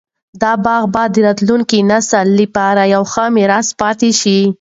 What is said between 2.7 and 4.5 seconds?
یو ښه میراث پاتې شي.